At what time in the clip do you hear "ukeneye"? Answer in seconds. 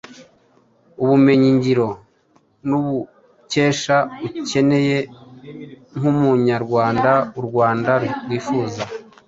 4.39-4.97